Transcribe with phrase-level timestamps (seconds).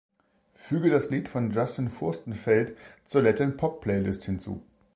[0.55, 4.63] Füge das Lied von Justin Furstenfeld zur Latin-Pop-Playlist hinzu.